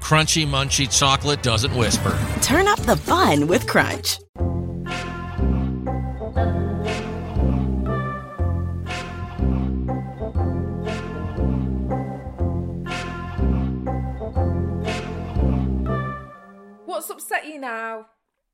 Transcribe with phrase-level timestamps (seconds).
[0.00, 2.16] Crunchy, munchy chocolate doesn't whisper.
[2.40, 4.18] Turn up the fun with Crunch.
[16.84, 18.06] What's upset you now?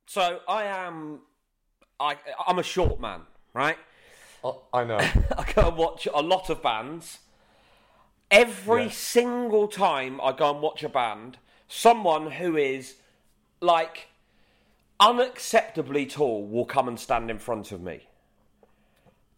[0.06, 1.20] So I am,
[2.00, 3.20] I I'm a short man,
[3.54, 3.76] right?
[4.42, 4.96] Oh, I know.
[5.38, 7.18] I go and watch a lot of bands.
[8.32, 8.90] Every Yeah.
[8.90, 11.38] single time I go and watch a band,
[11.68, 12.96] someone who is
[13.60, 14.08] like
[14.98, 18.08] unacceptably tall will come and stand in front of me.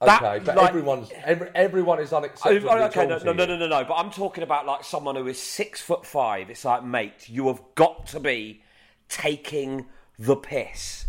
[0.00, 3.46] That, Okay, but like- everyone's every, everyone is unacceptably oh, okay, tall no, no, no,
[3.46, 3.84] no, no, no.
[3.84, 6.48] But I'm talking about like someone who is six foot five.
[6.50, 8.62] It's like, mate, you have got to be
[9.08, 9.86] taking
[10.18, 11.06] the piss.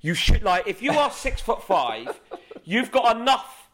[0.00, 2.20] You should like if you are six foot five,
[2.64, 3.70] you've got enough.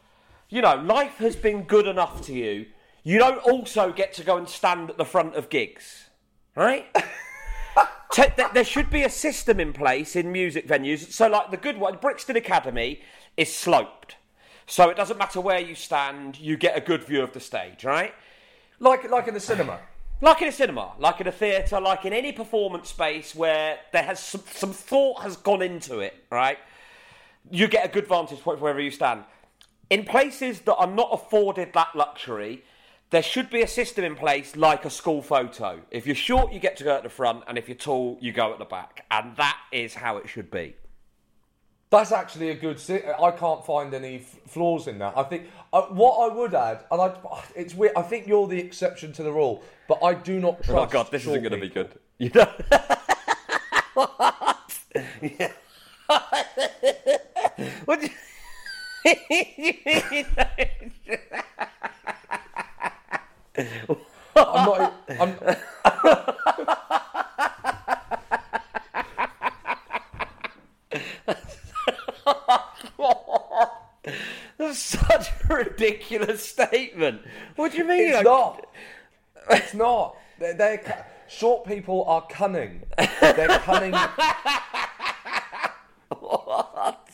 [0.48, 2.66] You know, life has been good enough to you.
[3.08, 6.10] You don't also get to go and stand at the front of gigs,
[6.54, 6.94] right?
[8.52, 11.12] There should be a system in place in music venues.
[11.12, 13.00] So, like the good one, Brixton Academy
[13.36, 14.16] is sloped,
[14.66, 17.84] so it doesn't matter where you stand, you get a good view of the stage,
[17.84, 18.12] right?
[18.80, 19.78] Like like in the cinema.
[20.20, 24.02] Like in a cinema, like in a theatre, like in any performance space where there
[24.02, 26.58] has some, some thought has gone into it, right?
[27.50, 29.24] You get a good vantage point wherever you stand.
[29.88, 32.64] In places that are not afforded that luxury,
[33.10, 35.80] there should be a system in place like a school photo.
[35.90, 38.32] If you're short, you get to go at the front, and if you're tall, you
[38.32, 39.06] go at the back.
[39.10, 40.76] And that is how it should be.
[41.90, 42.78] That's actually a good.
[42.78, 45.16] Si- I can't find any f- flaws in that.
[45.16, 47.14] I think uh, what I would add, and I,
[47.56, 47.94] it's weird.
[47.96, 50.70] I think you're the exception to the rule, but I do not trust.
[50.70, 51.90] Oh god, this isn't going to be good.
[52.18, 52.52] You know?
[55.22, 55.52] Yeah.
[57.84, 58.00] what?
[58.00, 58.12] do you-
[64.36, 64.94] I'm not.
[65.20, 65.34] I'm,
[74.56, 75.46] That's such a
[76.18, 77.22] ridiculous statement.
[77.56, 78.08] What do you mean?
[78.08, 78.66] it's Like- not.
[79.50, 80.16] It's not.
[80.38, 82.82] They're, they're short people are cunning.
[83.20, 83.94] They're cunning.
[86.20, 87.08] What?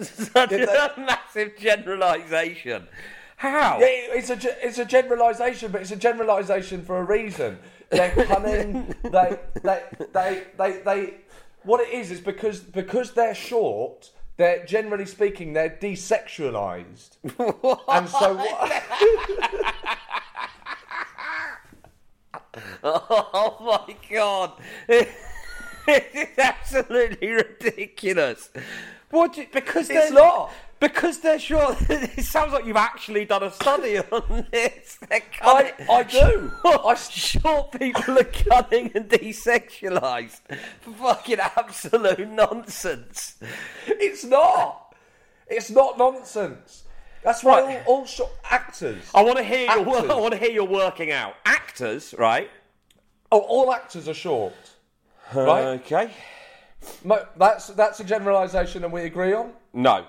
[0.00, 2.86] Such a massive generalisation.
[3.36, 3.78] How?
[3.80, 7.58] Yeah, it's a it's a generalisation, but it's a generalisation for a reason.
[7.90, 8.94] They're cunning.
[9.02, 11.14] they, they they they they
[11.64, 14.10] what it is is because because they're short.
[14.36, 17.16] They're generally speaking they're desexualized,
[17.88, 18.82] and so what,
[22.82, 23.56] Oh
[23.88, 24.52] my god.
[25.88, 28.50] It is absolutely ridiculous.
[29.10, 29.34] What?
[29.34, 30.50] Do, because It's not.
[30.78, 31.78] Because they're short.
[31.90, 34.98] It sounds like you've actually done a study on this.
[35.42, 35.72] I.
[35.90, 36.52] I do.
[37.10, 40.40] Short people are cunning and desexualised.
[40.80, 43.36] Fucking absolute nonsense.
[43.86, 44.94] It's not.
[45.48, 46.84] It's not nonsense.
[47.22, 47.82] That's why Right.
[47.86, 49.02] all, all short actors.
[49.14, 50.10] I want to hear your.
[50.10, 51.34] I want to hear your working out.
[51.44, 52.50] Actors, right?
[53.32, 54.54] Oh, all actors are short.
[55.34, 55.64] Right?
[55.80, 56.10] Okay.
[57.36, 59.52] That's that's a generalisation, and we agree on.
[59.72, 60.04] No.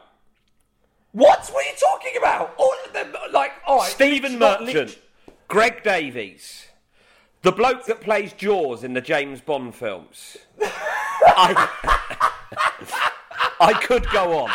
[1.18, 1.50] What?
[1.52, 2.54] What are you talking about?
[2.58, 3.90] All of them, like, all right.
[3.90, 5.02] Stephen Merchant, lit-
[5.48, 6.68] Greg Davies,
[7.42, 10.38] the bloke that plays Jaws in the James Bond films.
[10.62, 11.68] I,
[13.60, 14.52] I could go on.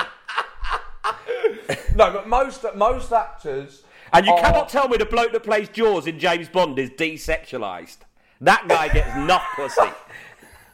[1.97, 3.83] No, but most most actors.
[4.13, 6.91] And you are- cannot tell me the bloke that plays Jaws in James Bond is
[6.91, 7.97] desexualised.
[8.41, 9.91] That guy gets enough pussy.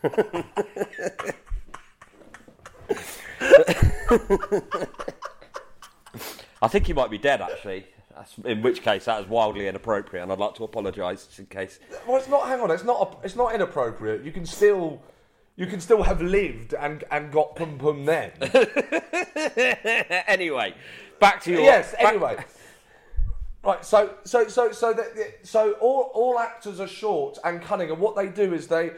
[6.61, 7.87] I think he might be dead, actually.
[8.15, 11.47] That's, in which case, that is wildly inappropriate, and I'd like to apologise just in
[11.47, 11.79] case.
[12.07, 12.49] Well, it's not.
[12.49, 13.21] Hang on, it's not.
[13.23, 14.25] It's not inappropriate.
[14.25, 15.01] You can still,
[15.57, 18.33] you can still have lived and and got pum pum then.
[20.27, 20.75] anyway,
[21.21, 21.61] back to your.
[21.61, 21.93] yes.
[21.93, 22.45] back- Anyway.
[23.63, 23.85] Right.
[23.85, 28.17] So so so so that so all all actors are short and cunning, and what
[28.17, 28.93] they do is they.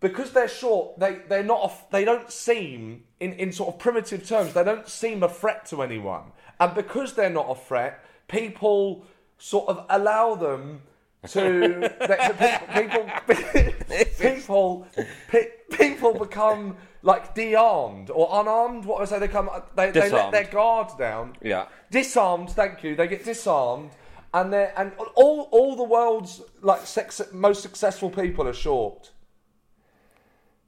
[0.00, 1.70] Because they're short, they, they're not.
[1.70, 5.66] A, they don't seem, in, in sort of primitive terms, they don't seem a threat
[5.66, 6.32] to anyone.
[6.60, 9.06] And because they're not a threat, people
[9.38, 10.82] sort of allow them
[11.30, 11.90] to.
[12.00, 14.86] that- people, people,
[15.28, 18.84] pe- people become like de-armed or unarmed.
[18.84, 19.18] What I say?
[19.18, 19.48] They come.
[19.74, 20.34] They, they let Disarmed.
[20.34, 21.36] their guard down.
[21.42, 21.66] Yeah.
[21.90, 22.50] Disarmed.
[22.50, 22.94] Thank you.
[22.94, 23.90] They get disarmed,
[24.34, 29.12] and they and all all the world's like sex, most successful people are short.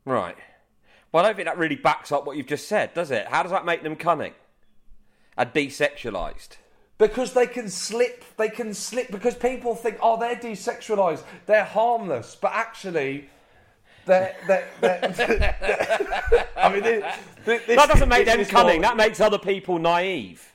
[0.05, 0.37] Right.
[1.13, 3.27] Well, I don't think that really backs up what you've just said, does it?
[3.27, 4.33] How does that make them cunning?
[5.37, 6.57] And desexualised?
[6.99, 9.11] Because they can slip, they can slip.
[9.11, 13.29] Because people think, oh, they're desexualized, they're harmless, but actually,
[14.07, 14.37] they're.
[14.47, 17.05] they're, they're I mean, this,
[17.45, 20.53] this, That doesn't make them cunning, more- that makes other people naive.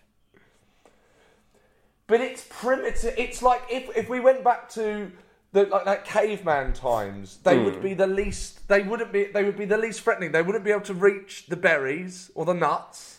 [2.07, 3.13] But it's primitive.
[3.17, 5.11] It's like if, if we went back to
[5.51, 7.81] the like, like caveman times, they would hmm.
[7.81, 8.67] be the least.
[8.69, 9.25] They wouldn't be.
[9.25, 10.31] They would be the least threatening.
[10.31, 13.16] They wouldn't be able to reach the berries or the nuts.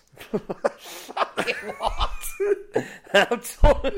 [3.13, 3.91] How tall?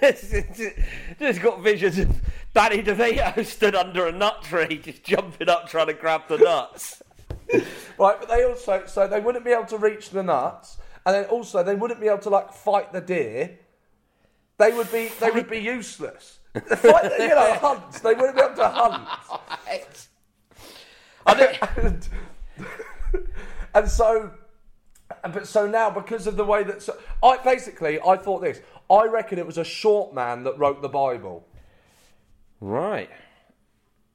[0.00, 0.34] just,
[1.18, 2.20] just got visions of
[2.52, 7.02] Danny DeVito stood under a nut tree, just jumping up trying to grab the nuts.
[7.98, 11.24] Right, but they also so they wouldn't be able to reach the nuts, and then
[11.26, 13.58] also they wouldn't be able to like fight the deer.
[14.58, 16.38] They would be they would be useless.
[16.52, 18.00] The fight, you know, hunts.
[18.00, 19.08] They wouldn't be able to hunt.
[21.76, 22.08] and,
[23.74, 24.30] and so,
[25.22, 28.60] but so now because of the way that so, I basically I thought this.
[28.90, 31.46] I reckon it was a short man that wrote the Bible.
[32.60, 33.10] Right.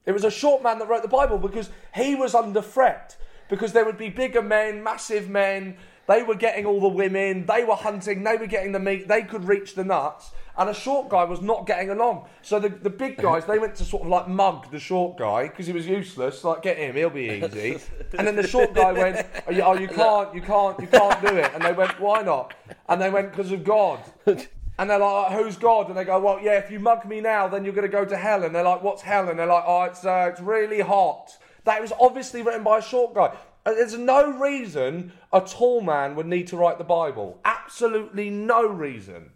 [0.06, 3.16] It was a short man that wrote the Bible because he was under threat.
[3.48, 5.76] Because there would be bigger men, massive men.
[6.06, 7.46] They were getting all the women.
[7.46, 8.22] They were hunting.
[8.22, 9.08] They were getting the meat.
[9.08, 10.30] They could reach the nuts.
[10.60, 12.28] And a short guy was not getting along.
[12.42, 15.48] So the, the big guys, they went to sort of like mug the short guy
[15.48, 16.44] because he was useless.
[16.44, 17.78] Like, get him, he'll be easy.
[18.18, 21.18] And then the short guy went, oh, you, oh, you can't, you can't, you can't
[21.26, 21.50] do it.
[21.54, 22.52] And they went, why not?
[22.90, 24.00] And they went, because of God.
[24.78, 25.88] And they're like, who's God?
[25.88, 28.06] And they go, well, yeah, if you mug me now, then you're going to go
[28.06, 28.44] to hell.
[28.44, 29.28] And they're like, what's hell?
[29.28, 31.36] And they're like, oh, it's, uh, it's really hot.
[31.64, 33.36] That was obviously written by a short guy.
[33.66, 37.38] There's no reason a tall man would need to write the Bible.
[37.44, 39.32] Absolutely no reason.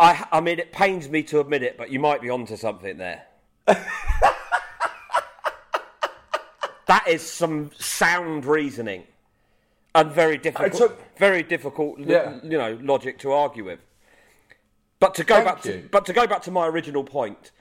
[0.00, 2.96] I, I mean, it pains me to admit it, but you might be onto something
[2.96, 3.24] there.
[3.66, 3.86] that
[7.06, 9.04] is some sound reasoning
[9.94, 12.38] and very difficult, took- very difficult, Yeah.
[12.42, 13.80] you know, logic to argue with.
[14.98, 17.52] But to go Thank back to, but to go back to my original point,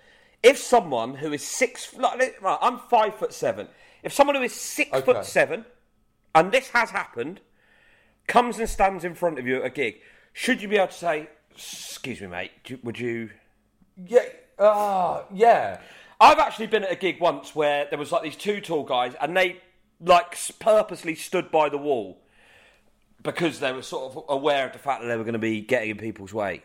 [0.42, 3.68] if someone who is six, like, right, I'm five foot seven.
[4.04, 5.06] If someone who is six Okay.
[5.06, 5.66] foot seven,
[6.34, 7.42] and this has happened,
[8.28, 9.96] comes and stands in front of you at a gig,
[10.34, 13.32] should you be able to say, "Excuse me, mate, do- would you?"
[14.08, 14.26] Yeah,
[14.58, 15.80] uh, yeah.
[16.20, 19.14] I've actually been at a gig once where there was like these two tall guys,
[19.22, 19.62] and they
[20.02, 22.22] like purposely stood by the wall
[23.24, 25.62] because they were sort of aware of the fact that they were going to be
[25.62, 26.64] getting in people's way.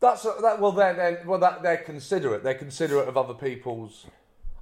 [0.00, 0.60] That's that.
[0.60, 2.42] Well, they're, they're well, that they're considerate.
[2.42, 4.06] They're considerate of other people's.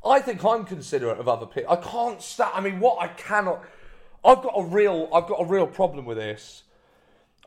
[0.05, 1.73] I think I'm considerate of other people.
[1.73, 2.53] I can't stand.
[2.55, 3.65] I mean, what I cannot.
[4.25, 5.09] I've got a real.
[5.13, 6.63] I've got a real problem with this.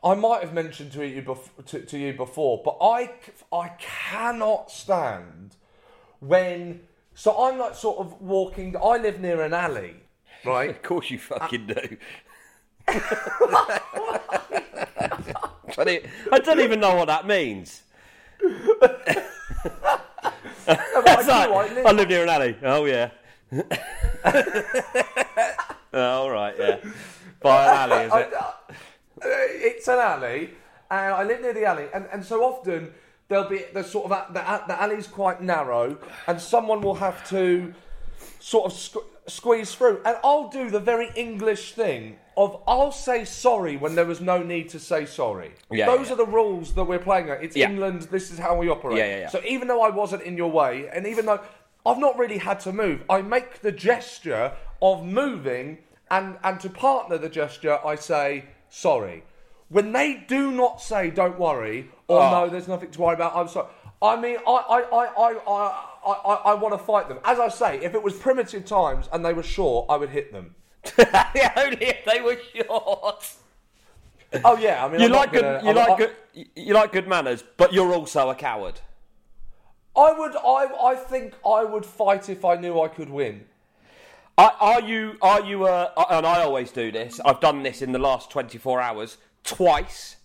[0.04, 3.10] I might have mentioned to you bef- to, to you before, but I,
[3.52, 5.56] I cannot stand
[6.20, 6.80] when.
[7.14, 8.76] So I'm like sort of walking.
[8.76, 9.96] I live near an alley,
[10.44, 10.70] right?
[10.76, 11.96] Of course, you fucking do.
[12.88, 13.00] I
[15.76, 17.82] don't I don't even know what that means.
[20.68, 22.56] I like, live- I live near an alley.
[22.62, 23.10] Oh yeah.
[25.92, 26.78] oh, all right, yeah.
[27.40, 28.34] By an alley, is it?
[28.34, 28.52] I-
[29.86, 30.50] it's an alley,
[30.90, 32.92] and I live near the alley, and, and so often
[33.28, 37.72] there'll be the sort of the, the alley's quite narrow, and someone will have to
[38.40, 43.24] sort of squ- squeeze through, and I'll do the very English thing of I'll say
[43.24, 45.52] sorry when there was no need to say sorry.
[45.70, 46.14] Yeah, Those yeah.
[46.14, 47.42] are the rules that we're playing at.
[47.44, 47.70] It's Yeah.
[47.70, 48.02] England.
[48.10, 48.98] This is how we operate.
[48.98, 49.28] Yeah, yeah, yeah.
[49.28, 51.40] So even though I wasn't in your way, and even though
[51.86, 53.04] I've not really had to move.
[53.08, 54.52] I make the gesture
[54.82, 55.78] of moving,
[56.10, 59.22] and and to partner the gesture, I say sorry.
[59.68, 62.30] When they do not say "Don't worry" or Oh.
[62.30, 63.68] "No, there's nothing to worry about," I'm sorry.
[64.00, 65.32] I mean, I I I I
[66.06, 67.18] I, I, I want to fight them.
[67.24, 70.32] As I say, if it was primitive times and they were short, I would hit
[70.32, 70.54] them.
[71.56, 73.28] only if they were short.
[74.44, 75.42] Oh yeah, I mean, You I'm like good.
[75.42, 76.48] gonna- You I'm- like I- good.
[76.54, 78.80] You like good manners, but you're also a coward.
[79.96, 80.36] I would.
[80.36, 80.68] I.
[80.92, 83.46] I think I would fight if I knew I could win.
[84.38, 85.16] Are, are you?
[85.22, 85.64] Are you?
[85.64, 87.18] Uh, and I always do this.
[87.24, 90.16] I've done this in the last 24 hours twice.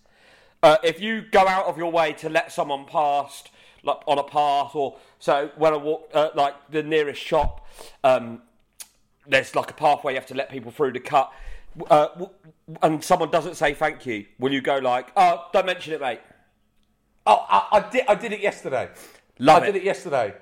[0.62, 3.50] Uh, if you go out of your way to let someone past,
[3.82, 7.66] like on a path, or so when I walk, uh, like the nearest shop,
[8.04, 8.42] um,
[9.26, 11.32] there's like a pathway you have to let people through to cut,
[11.90, 12.08] uh,
[12.82, 14.26] and someone doesn't say thank you.
[14.38, 16.20] Will you go like, oh, don't mention it, mate?
[17.26, 18.04] Oh, I, I did.
[18.08, 18.88] I did it yesterday.
[19.38, 19.72] Love I it.
[19.72, 20.34] did it yesterday.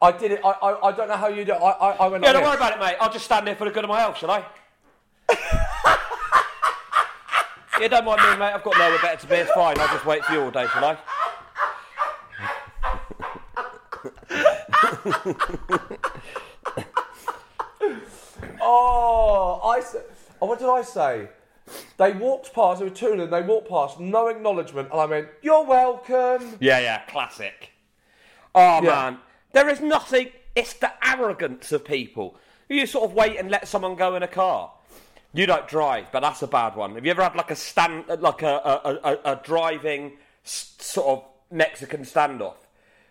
[0.00, 0.40] I did it.
[0.44, 0.50] I.
[0.50, 1.52] I, I don't know how you do.
[1.52, 1.56] it.
[1.56, 1.70] I.
[1.70, 2.24] I, I went.
[2.24, 2.48] Yeah, like don't this.
[2.48, 2.96] worry about it, mate.
[3.00, 4.44] I'll just stand there for the good of my health, shall I?
[7.80, 8.52] yeah, don't mind me, mate.
[8.54, 9.36] I've got nowhere better to be.
[9.36, 9.78] It's fine.
[9.78, 10.98] I'll just wait for you all day, shall I?
[18.60, 20.04] Oh, I said.
[20.40, 21.28] Oh, what did I say?
[21.96, 22.78] They walked past.
[22.80, 23.30] There were two of them.
[23.30, 27.72] They walked past, no acknowledgement, and I went, "You're welcome." Yeah, yeah, classic.
[28.54, 28.88] Oh Yeah.
[28.90, 29.18] man,
[29.52, 30.30] there is nothing.
[30.54, 32.36] It's the arrogance of people.
[32.68, 34.72] You sort of wait and let someone go in a car.
[35.32, 36.94] You don't drive, but that's a bad one.
[36.94, 38.46] Have you ever had like a stand, like a
[38.84, 40.12] a, a, a driving
[40.44, 42.56] s- sort of Mexican standoff,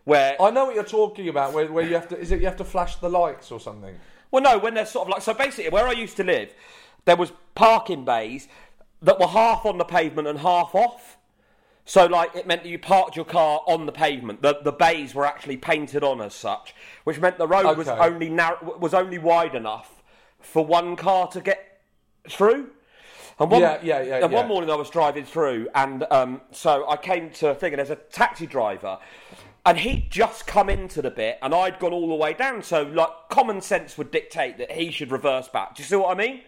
[0.04, 1.54] where I know what you're talking about.
[1.54, 2.20] Where, where you have to.
[2.20, 3.96] Is it you have to flash the lights or something?
[4.32, 5.34] Well, no, when they're sort of like so.
[5.34, 6.54] Basically, where I used to live,
[7.06, 8.48] there was parking bays
[9.02, 11.18] that were half on the pavement and half off.
[11.86, 14.42] So, like, it meant that you parked your car on the pavement.
[14.42, 18.30] The the bays were actually painted on as such, which meant the road was only
[18.30, 20.04] narrow, was only wide enough
[20.40, 21.77] for one car to get
[22.32, 22.70] through.
[23.40, 24.40] And one, Yeah, yeah, yeah, And yeah.
[24.40, 27.80] one morning I was driving through, and um, so I came to a thing, and
[27.80, 28.98] there's a taxi driver,
[29.66, 32.64] and he'd just come into the bit, and I'd gone all the way down.
[32.64, 35.76] So, like, common sense would dictate that he should reverse back.
[35.76, 36.42] Do you see what I mean?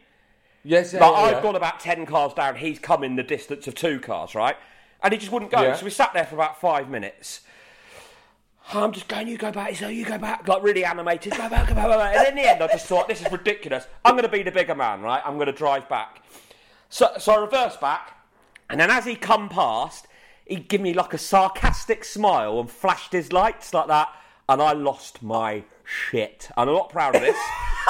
[0.63, 0.93] Yes.
[0.93, 1.05] Yeah.
[1.05, 3.99] Like, yeah, I've gone about 10 cars down, he's come in the distance of two
[3.99, 4.57] cars, right?
[5.03, 5.61] And he just wouldn't go.
[5.61, 5.75] Yeah.
[5.75, 7.41] So we sat there for about five minutes.
[8.71, 11.67] I'm just going, you go back, so you go back, like really animated, go back,
[11.67, 12.15] go back, go back.
[12.15, 13.87] And in the end, I just thought, this is ridiculous.
[14.05, 15.21] I'm going to be the bigger man, right?
[15.25, 16.23] I'm going to drive back.
[16.89, 18.15] So, so I reversed back,
[18.69, 20.05] and then as he come past,
[20.45, 24.09] he'd give me like a sarcastic smile and flashed his lights like that,
[24.47, 26.49] and I lost my shit.
[26.55, 27.37] And I'm not proud of this.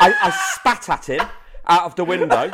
[0.00, 1.28] I, I spat at him
[1.68, 2.50] out of the window.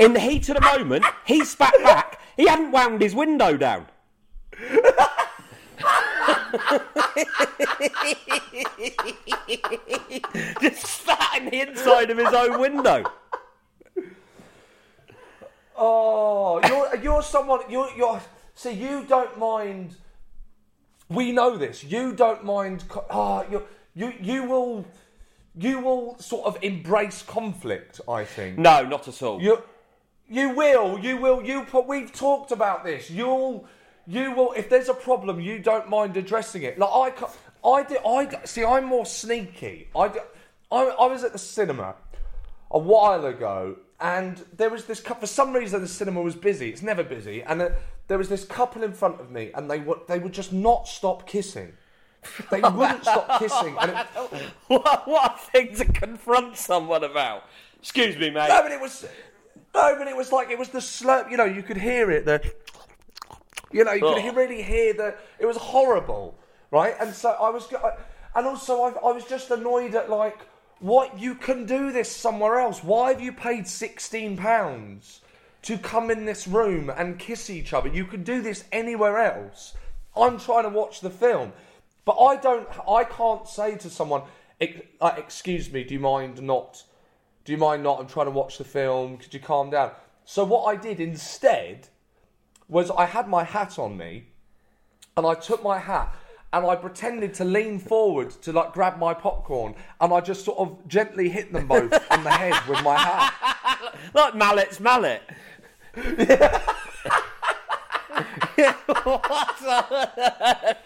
[0.00, 2.20] In the heat of the moment, he spat back.
[2.36, 3.86] He hadn't wound his window down.
[10.60, 13.04] Just spat in the inside of his own window.
[15.76, 18.20] Oh, you're you're someone you're you're
[18.54, 19.96] see you don't mind.
[21.08, 21.82] We know this.
[21.84, 22.84] You don't mind.
[23.10, 23.62] Ah, you
[23.94, 24.84] you you will
[25.56, 28.00] you will sort of embrace conflict.
[28.08, 28.58] I think.
[28.58, 29.40] No, not at all.
[29.40, 29.62] You
[30.28, 31.66] you will you will you.
[31.86, 33.10] We've talked about this.
[33.10, 33.66] You'll
[34.10, 36.78] you will if there's a problem, you don't mind addressing it.
[36.78, 37.28] Like I
[37.68, 38.64] I did I see.
[38.64, 39.88] I'm more sneaky.
[39.94, 40.18] I d-
[40.72, 41.94] I, I was at the cinema
[42.72, 45.20] a while ago, and there was this couple.
[45.20, 46.70] For some reason, the cinema was busy.
[46.70, 47.70] It's never busy, and uh,
[48.08, 50.88] there was this couple in front of me, and they would they would just not
[50.88, 51.72] stop kissing.
[52.50, 54.06] They wouldn't stop kissing, and it,
[54.66, 57.44] what, what a thing to confront someone about.
[57.78, 58.48] Excuse me, mate.
[58.48, 59.06] no, but it was
[59.72, 61.30] no, but it was like it was the slurp.
[61.30, 62.24] You know, you could hear it.
[62.24, 62.52] The
[63.72, 64.20] you know, you could Oh.
[64.20, 65.14] he- really hear the.
[65.38, 66.38] It was horrible,
[66.70, 66.94] right?
[67.00, 67.92] And so I was, go-
[68.34, 70.38] and also I, I was just annoyed at like
[70.80, 72.82] what you can do this somewhere else.
[72.82, 75.20] Why have you paid sixteen pounds
[75.62, 77.88] to come in this room and kiss each other?
[77.88, 79.74] You could do this anywhere else.
[80.16, 81.52] I'm trying to watch the film,
[82.04, 82.68] but I don't.
[82.88, 84.22] I can't say to someone,
[84.60, 86.82] "Ex- uh, "Excuse me, do you mind not?"
[87.44, 87.98] Do you mind not?
[88.00, 89.16] I'm trying to watch the film.
[89.16, 89.92] Could you calm down?
[90.24, 91.88] So what I did instead
[92.70, 94.28] was I had my hat on me,
[95.16, 96.14] and I took my hat
[96.52, 100.58] and I pretended to lean forward to like grab my popcorn, and I just sort
[100.58, 103.34] of gently hit them both on the head with my hat.
[104.14, 105.22] Like Mallett's mallet.
[109.04, 109.56] what?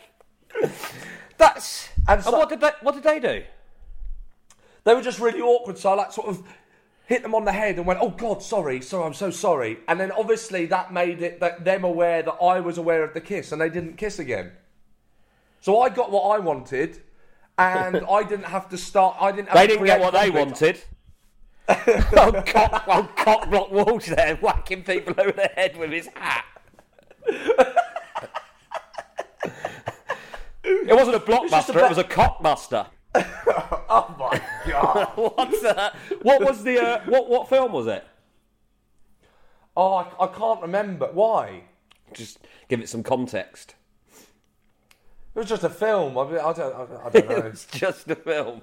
[1.38, 1.88] That's.
[2.08, 2.70] And And, so- what did they?
[2.82, 3.44] What did they do?
[4.84, 6.42] They were just really awkward, so I like sort of
[7.06, 10.00] hit them on the head and went, "Oh God, sorry, sorry, I'm so sorry." And
[10.00, 13.52] then obviously that made it that them aware that I was aware of the kiss,
[13.52, 14.52] and they didn't kiss again.
[15.60, 17.00] So I got what I wanted,
[17.58, 19.16] and I didn't have to start.
[19.20, 19.48] I didn't.
[19.48, 20.80] Have They to didn't get what they wanted.
[21.66, 25.92] Oh, old cock, oh, old cock block Walsh there whacking people over the head with
[25.92, 26.44] his hat.
[30.62, 32.88] it wasn't a blockbuster, it was a cockbuster.
[33.96, 35.12] Oh my god!
[35.14, 35.94] What's that?
[36.22, 38.04] What was the uh, what what film was it?
[39.76, 41.64] oh, I, I can't remember why.
[42.12, 43.74] Just give it some context.
[45.34, 46.16] It was just a film.
[46.18, 46.58] I, I don't.
[46.74, 47.36] I, I don't know.
[47.46, 48.62] It's just a film.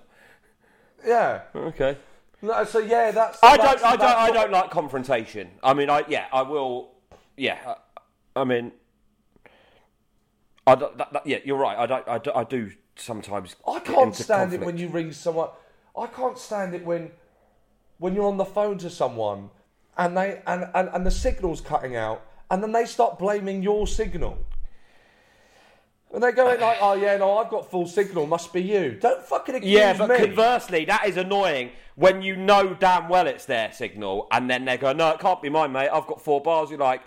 [1.05, 1.41] yeah.
[1.55, 1.97] Okay.
[2.41, 3.39] No, so yeah, that's.
[3.43, 3.85] I that's- don't.
[3.85, 3.99] I don't.
[3.99, 5.49] that's I don't like confrontation.
[5.63, 6.25] I mean, I yeah.
[6.33, 6.91] I will.
[7.37, 7.57] Yeah.
[8.35, 8.71] I, I mean,
[10.65, 11.37] I don't, that, that, yeah.
[11.45, 11.77] You're right.
[11.77, 12.07] I don't.
[12.07, 13.55] I do, I do sometimes.
[13.67, 15.49] I can't stand it when you ring someone.
[15.97, 17.11] I can't stand it when
[17.97, 19.49] when you're on the phone to someone
[19.97, 23.87] and they and, and, and the signal's cutting out and then they start blaming your
[23.87, 24.37] signal.
[26.13, 28.97] And they go in like, oh yeah, no, I've got full signal, must be you.
[28.99, 30.17] Don't fucking accuse Yeah, but me.
[30.17, 34.77] conversely, that is annoying when you know damn well it's their signal, and then they
[34.77, 35.89] go, "No, it can't be mine, mate.
[35.89, 37.01] I've got four bars." You're like,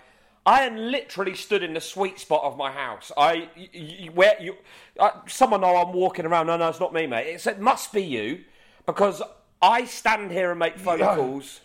[0.45, 3.11] I am literally stood in the sweet spot of my house.
[3.17, 4.55] I, y- y- where you,
[4.99, 6.47] uh, someone know I'm walking around.
[6.47, 7.27] No, no, it's not me, mate.
[7.27, 8.43] It's, it must be you,
[8.85, 9.21] because
[9.61, 11.61] I stand here and make phone calls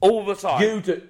[0.00, 0.62] all the time.
[0.62, 1.02] You do,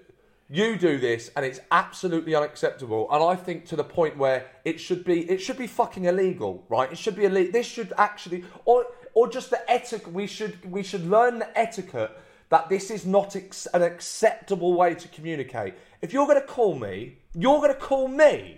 [0.51, 3.07] you do this, and it's absolutely unacceptable.
[3.13, 6.65] And I think to the point where it should be, it should be fucking illegal,
[6.69, 6.91] right?
[6.91, 7.53] It should be illegal.
[7.53, 10.13] This should actually, or or just the etiquette.
[10.13, 12.11] We should we should learn the etiquette
[12.51, 15.75] that this is not ex- an acceptable way to communicate.
[16.05, 18.57] If you're going to call me, you're going to call me.